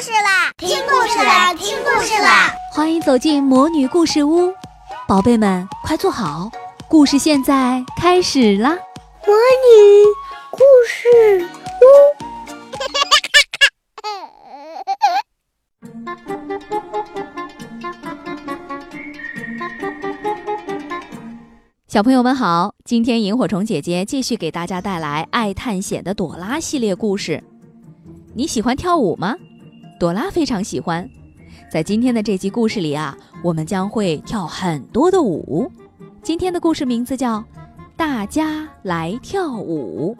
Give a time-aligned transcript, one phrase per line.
[0.00, 0.52] 事啦！
[0.58, 1.54] 听故事啦！
[1.54, 2.52] 听故事啦！
[2.72, 4.52] 欢迎走进魔女故事屋，
[5.08, 6.50] 宝贝们快坐好，
[6.86, 8.76] 故事现在开始啦！
[9.26, 10.04] 魔女
[10.50, 11.84] 故事屋，
[21.88, 27.42] 小朋友们好，今天萤火虫姐姐继续给大家带来爱探险的朵拉系列故事。
[28.34, 29.34] 你喜欢跳舞吗？
[29.98, 31.08] 朵拉非常喜欢。
[31.70, 35.70] 在今天的这集故事里啊，我们将会跳很多的舞。
[36.22, 37.38] 今天的故事名字叫
[37.96, 40.14] 《大家来跳舞》。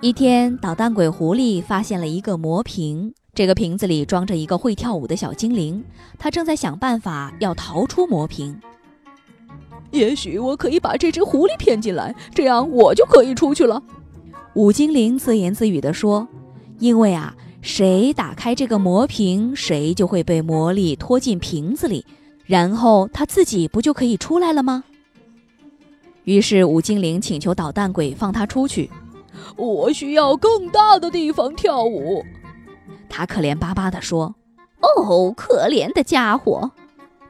[0.00, 5.84] 一天，捣蛋鬼狐狸发现了一个魔瓶，这个瓶子里装着一个会跳舞的小精灵，
[6.18, 8.60] 他正在想办法要逃出魔瓶。
[9.92, 13.80] 也许我可以把这只狐狸骗进来，这样我就可以出去了。
[14.54, 16.26] 舞精灵自言自语地说
[16.80, 22.04] ：“因为啊，谁打开这个魔瓶，谁就会被魔力拖进瓶子里，
[22.44, 24.84] 然后他自己不就可以出来了吗？”
[26.24, 28.90] 于是五精灵请求捣蛋鬼放他出去。
[29.56, 32.22] 我需要更大的地方跳舞，
[33.08, 34.34] 他可怜巴巴地说
[34.82, 36.70] ：“哦，可怜的家伙！”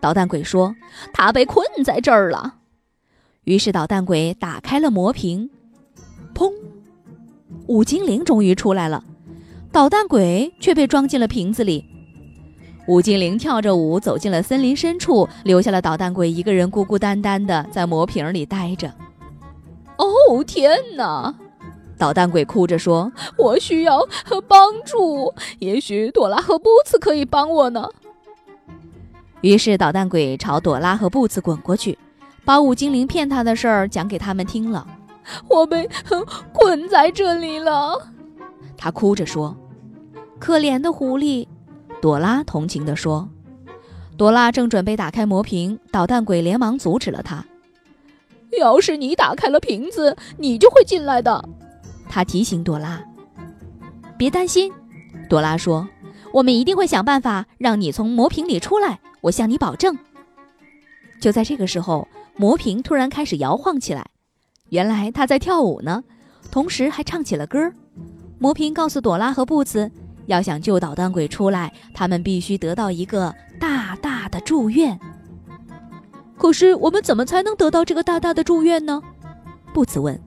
[0.01, 0.75] 捣蛋鬼说
[1.12, 2.56] ：“他被困在这儿了。”
[3.45, 5.51] 于是捣蛋鬼打开了魔瓶，
[6.34, 6.53] 砰！
[7.67, 9.05] 五精灵终于出来了，
[9.73, 11.84] 捣蛋鬼却被装进了瓶子里。
[12.87, 18.93] 舞精灵跳着舞走进了森林深处，留下了捣蛋鬼一个人孤孤单单的在魔瓶里待着。
[19.97, 21.34] 哦天哪！
[21.97, 24.06] 捣蛋鬼哭着说：“我需要
[24.48, 27.89] 帮助，也许朵拉和布茨可以帮我呢。”
[29.41, 31.97] 于是捣蛋鬼朝朵拉和布茨滚过去，
[32.45, 34.87] 把舞精灵骗他的事儿讲给他们听了。
[35.48, 35.89] 我被
[36.53, 37.97] 困在这里了，
[38.77, 39.56] 他哭着说
[40.43, 41.47] ：“可怜的狐狸。”
[42.03, 43.29] 朵拉同情地说
[44.19, 47.47] ：“朵拉正准备打开魔瓶，捣蛋鬼连忙阻止了他。
[48.59, 51.49] 要是你打开了瓶子，你就会进来的。”
[52.11, 53.00] 他提醒朵拉
[54.19, 54.72] ：“别担心。”
[55.31, 55.89] 朵拉说
[56.34, 59.97] ：“我们一定会想办法让你从魔瓶里出来，我向你保证。”
[61.22, 64.05] 就在这个时候，魔瓶突然开始摇晃起来。
[64.71, 66.03] 原来他在跳舞呢，
[66.50, 67.72] 同时还唱起了歌。
[68.41, 69.89] 魔瓶告诉朵拉和布子，
[70.27, 74.99] 要想救捣蛋鬼出来，他们必须得到一个大大的祝愿。
[76.37, 79.00] 可是我们怎么才能得到这个大大的祝愿呢？
[79.72, 80.21] 布茨问。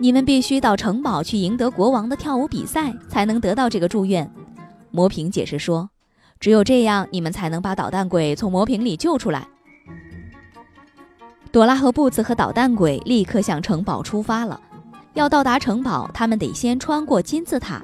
[0.00, 4.30] 你们必须到城堡去赢得国王的跳舞比赛，才能得到这个祝愿。
[4.92, 5.90] 魔瓶解释说，
[6.38, 9.48] 只有这样，你们才能把捣蛋鬼从魔瓶里救出来。
[11.50, 14.60] 朵拉和布茨和捣蛋鬼立刻向城堡出发了。
[15.14, 17.82] 要到达城堡，他们得先穿过金字塔。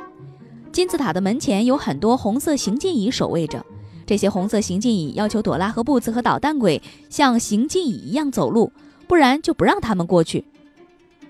[0.75, 3.65] 金字塔的门前有很多红色行进椅守卫着。
[4.05, 8.73] 这些红色行进椅要求朵拉和布茨和捣蛋鬼像行进椅一样走路，
[9.07, 10.45] 不然就不让他们过去。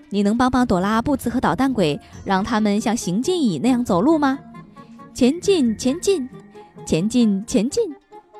[0.09, 4.39] 你能帮帮朵拉、布茨和捣蛋鬼，让他们像行进椅那样走路吗？
[5.13, 6.27] 前进，前进，
[6.83, 7.83] 前进，前进！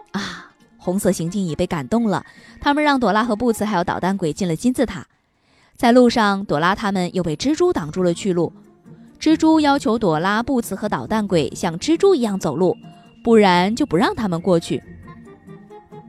[0.09, 0.49] 啊！
[0.79, 2.25] 红色行进椅被感动了，
[2.59, 5.05] 他们让朵拉和布茨还有捣蛋鬼进了金字塔。
[5.77, 8.51] 在路上，朵拉他们又被蜘蛛挡住了去路。
[9.19, 12.77] 蜘蛛要求朵拉、布茨和捣蛋鬼像蜘蛛一样走路，
[13.23, 14.81] 不然就不让他们过去。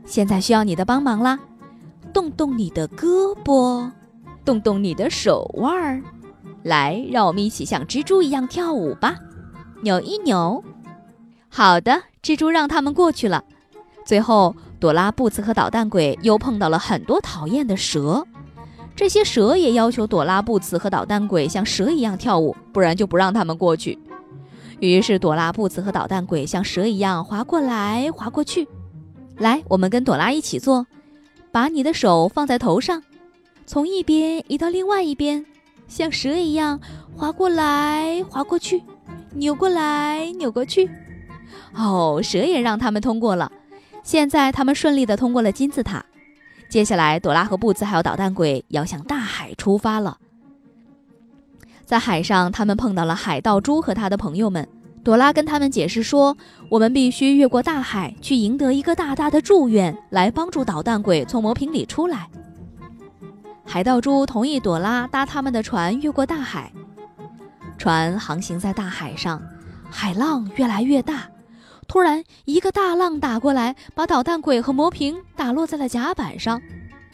[0.05, 1.39] 现在需要你的帮忙啦！
[2.13, 3.91] 动动你的胳膊，
[4.45, 6.03] 动动你的手腕儿，
[6.63, 9.17] 来，让我们一起像蜘蛛一样跳舞吧！
[9.83, 10.63] 扭一扭。
[11.49, 13.43] 好的，蜘蛛让他们过去了。
[14.05, 14.55] 最后。
[14.79, 18.27] 朵拉、布茨和捣蛋鬼又碰到了很多讨厌的蛇，
[18.97, 23.99] 这些蛇也要求朵拉、布茨和捣蛋鬼像蛇一样跳舞，不然就不让他们过去。
[24.81, 28.67] 于是，朵拉、布茨和捣蛋鬼像蛇一样滑过来、滑过去。
[29.37, 30.87] 来，我们跟朵拉一起做，
[31.53, 33.03] 把你的手放在头上，
[33.67, 35.45] 从一边移到另外一边，
[35.87, 36.81] 像蛇一样
[37.15, 38.83] 滑过来、滑过去，
[39.35, 40.91] 扭过来、扭过去。
[41.75, 43.53] 哦，蛇也让他们通过了。
[44.03, 46.05] 现在他们顺利地通过了金字塔，
[46.69, 50.19] 接下来朵拉和布兹还有捣蛋鬼要向大海出发了。
[51.85, 54.69] 在海上，他们碰到了海盗猪和他的朋友们。
[55.05, 56.37] 朵拉跟他们解释说
[56.69, 62.29] ：“我们必须越过大海，去赢得一个大大的祝愿，来帮助捣蛋鬼从魔瓶里出来。”
[63.65, 66.73] 海盗猪同意朵拉搭他们的船越过大海。
[67.79, 69.41] 船航行在大海上，
[69.89, 71.23] 海浪越来越大。
[71.89, 76.61] 突然，一个大浪打过来，把捣蛋鬼和魔瓶打落在了甲板上。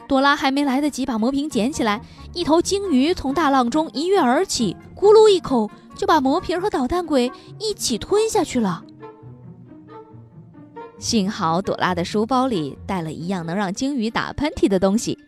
[0.08, 2.00] 朵拉还没来得及把魔瓶捡起来，
[2.34, 8.84] 一头鲸鱼从大浪中一跃而起，咕噜一口就把魔瓶和捣蛋鬼一起吞下去了。
[10.98, 15.18] 幸好朵拉的书包里带了一样能让鲸鱼打喷嚏的东西，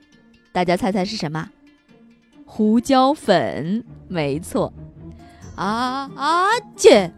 [0.53, 1.49] 大家猜猜是什么？
[2.45, 4.73] 胡椒粉，没错。
[5.57, 6.47] 啊啊！
[6.77, 7.13] 姐，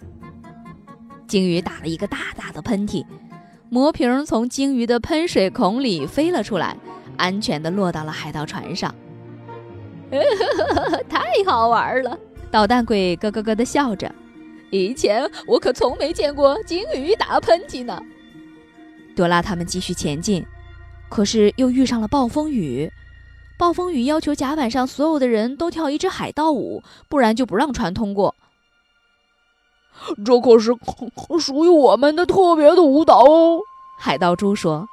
[1.27, 3.05] 鲸鱼打了一个大大的喷嚏，
[3.69, 6.77] 魔瓶从鲸鱼的喷水孔里飞了出来，
[7.17, 8.95] 安全的落到了海盗船上。
[11.09, 12.17] 太好玩了！
[12.51, 14.13] 捣蛋鬼咯咯咯的笑着。
[14.71, 18.01] 以前我可从没见过鲸鱼打喷嚏呢。
[19.15, 20.45] 朵拉他们继续前进，
[21.09, 22.91] 可是又遇上了暴风雨。
[23.59, 28.35] 暴风雨要求甲板上所有的人都跳一支海盗舞，不然就不让船通过。
[30.25, 30.73] 这可是
[31.41, 33.61] 属于我们的特别的舞蹈哦！
[33.99, 34.87] 海盗猪说。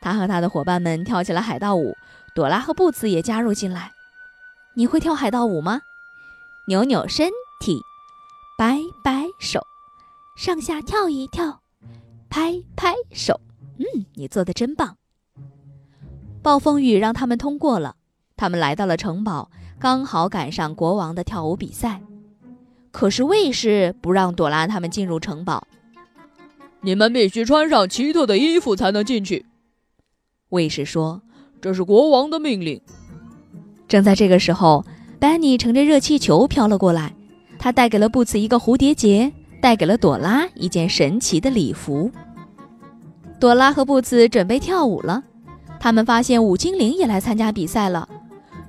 [0.00, 1.96] 他和他的伙伴们跳起了海盗舞，
[2.32, 3.90] 朵拉和布茨也加入进来。
[4.74, 5.80] 你会跳海盗舞吗？
[6.68, 7.80] 扭扭身体，
[8.56, 9.60] 摆摆手，
[10.36, 11.60] 上下跳一跳，
[12.30, 13.40] 拍拍手。
[13.78, 14.96] 嗯，你做的真棒。
[16.42, 17.96] 暴风雨让他们通过了。
[18.36, 19.50] 他们来到了城堡，
[19.80, 22.00] 刚好赶上国王的跳舞比赛。
[22.90, 25.66] 可是卫士不让朵拉他们进入城堡。
[26.80, 29.46] 你们必须穿上奇特的衣服才能进去。
[30.50, 31.22] 卫士说
[31.60, 32.80] ：“这是国王的命令。”
[33.88, 34.84] 正在这个时候，
[35.18, 37.14] 班尼乘着热气球飘了过来。
[37.58, 42.10] 他带给了布茨一个蝴蝶结，带给了朵拉一件神奇的礼服。
[43.40, 45.24] 朵拉和布茨准备跳舞了。
[45.80, 48.08] 他们发现舞精灵也来参加比赛了。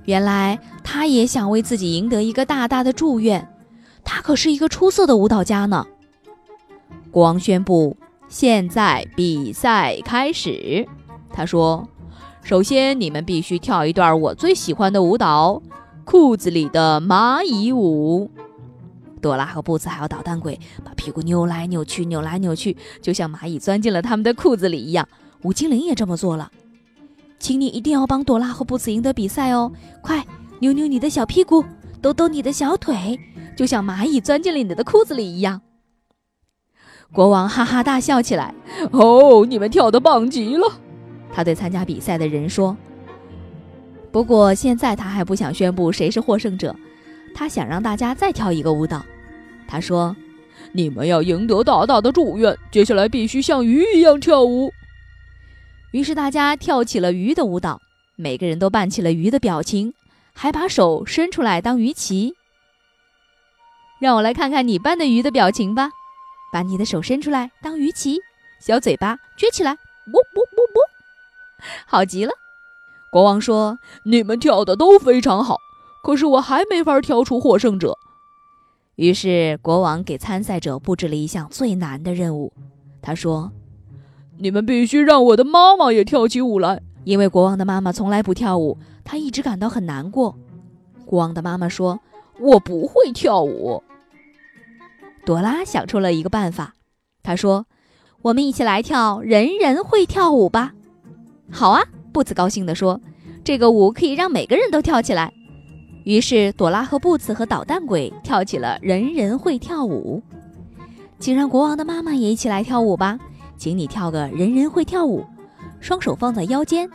[0.05, 3.47] 原来他也想为自己赢得一个大大的祝愿，
[4.09, 5.85] 他可是一个出色的舞蹈家呢。
[7.11, 7.95] 国王宣布，
[8.27, 10.87] 现在比赛开始。
[11.31, 11.87] 他说
[12.41, 15.61] ：“首先，你们必须跳一段我最喜欢的舞蹈——
[16.05, 18.31] 裤子里的蚂蚁舞。”
[19.21, 25.07] 朵拉和布茨还有捣蛋鬼把屁股扭来扭去，扭来扭去，就像蚂蚁钻进了他们的裤子里一样。
[25.43, 26.51] 舞精灵也这么做了。
[27.37, 29.71] 请你一定要帮朵拉和布茨赢得比赛哦！
[30.01, 30.25] 快
[30.59, 31.63] 扭扭你的小屁股，
[32.01, 33.19] 抖抖你的小腿，
[33.59, 35.59] 就像蚂蚁钻进了你的裤子里一样。
[37.11, 38.55] 国王哈哈大笑起来
[38.93, 40.79] ：“哦，你们跳得棒极了！”
[41.29, 42.77] 他对参加比赛的人说。
[44.13, 46.73] 不过现在他还不想宣布谁是获胜者，
[47.35, 49.03] 他想让大家再跳一个舞蹈。
[49.67, 50.15] 他说
[50.71, 54.71] ：“你们要赢得大大的祝愿，接下来必须像鱼一样跳舞。”
[55.91, 57.81] 于是大家跳起了鱼的舞蹈，
[58.15, 59.93] 每个人都扮起了鱼的表情，
[60.31, 62.33] 还把手伸出来当鱼鳍。
[63.99, 65.89] 让我来看看你扮的鱼的表情吧，
[66.51, 68.17] 把你的手伸出来当鱼鳍，
[68.59, 70.81] 小嘴巴撅起来，啵啵啵啵，
[71.85, 72.31] 好极了。
[73.11, 75.57] 国王说：“你们跳的都非常好，
[76.03, 77.97] 可是我还没法挑出获胜者。”
[78.95, 82.53] 于是国王给参赛者布置了一项最难的任务，
[83.01, 83.51] 他说。
[84.41, 90.33] 你们必须让我的妈妈也跳起舞来，因为国王的妈妈从来不跳舞，她一直感到很难过。
[91.05, 91.99] 国王的妈妈说
[92.39, 93.83] ：“我不会跳舞。”
[95.29, 96.73] 朵拉想出了一个办法，
[97.21, 97.67] 她说
[98.23, 100.73] ：“我们一起来跳人人会跳舞吧。”
[101.53, 102.99] 好啊，布茨高兴地说
[103.45, 105.31] ：“这个舞可以让每个人都跳起来。”
[106.03, 110.23] 于是朵拉和布茨和捣蛋鬼跳起了人人会跳舞。
[111.19, 113.19] 请让国王的妈妈也一起来跳舞吧。
[113.55, 115.23] 请你跳个人人会跳舞，
[115.79, 116.89] 双手放在腰间，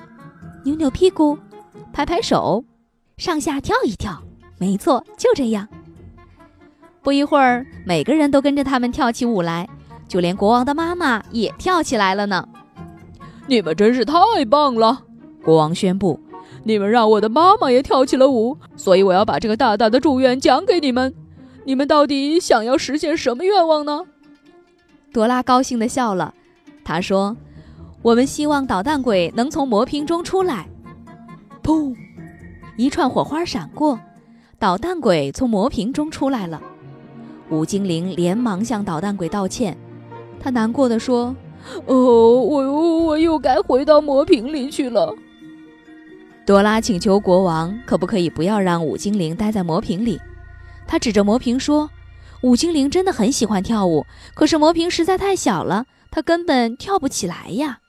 [0.65, 1.39] 扭扭屁股，
[1.93, 2.65] 拍拍手，
[3.17, 4.21] 上下跳一跳。
[4.59, 5.69] 没错，就这样。
[7.05, 9.69] 不一会儿，每个人都跟着他们跳起舞来，
[10.09, 12.49] 就连国王的妈妈也跳起来了呢。
[13.47, 14.17] 你们真是太
[14.49, 15.03] 棒了！
[15.45, 16.19] 国王宣布
[16.65, 21.15] ：“你们让我的妈妈也跳起了舞，所以我要把这个大大的祝愿讲给你们。
[21.67, 24.07] 你们到底想要实现什么愿望呢？”
[25.13, 26.33] 朵拉高兴地笑了。
[26.83, 27.37] 她说
[28.01, 30.67] ：“我们希望捣蛋鬼能从魔瓶中出来。”
[31.63, 31.95] 砰！
[32.79, 34.01] 一串火花闪过，
[34.59, 36.63] 捣蛋鬼从魔瓶中出来了。
[37.55, 39.77] 舞精灵连忙向捣蛋鬼道歉，
[40.41, 41.35] 他难过的说
[41.87, 41.95] ：“哦，
[42.41, 45.15] 我我又该回到魔瓶里去了。”
[46.45, 50.21] 朵拉请求国王可不可以不要让舞精灵待在魔瓶里。
[50.87, 51.89] 他指着魔瓶说
[52.43, 57.81] ：“舞精灵真的很喜欢跳舞，可是魔瓶实在太小了。”他根本跳不起来呀！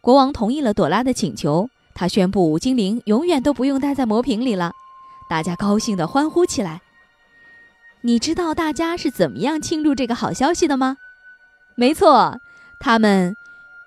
[0.00, 4.72] 国王同意了朵拉的请求，他宣布舞精灵永远都不用待在魔瓶里了。
[5.28, 6.80] 大家高兴地欢呼起来。
[8.06, 10.98] 你知道大家是怎么样庆祝这个好消息的吗？
[11.74, 12.38] 没错，
[12.78, 13.34] 他们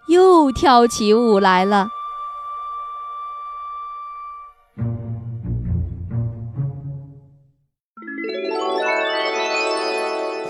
[0.09, 1.87] 又跳起舞来了。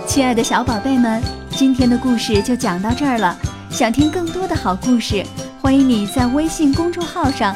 [0.08, 1.22] 亲爱的小宝贝们，
[1.52, 3.38] 今天的故事就讲到这儿了。
[3.70, 5.24] 想听更多的好故事，
[5.62, 7.56] 欢迎你在微信公众号上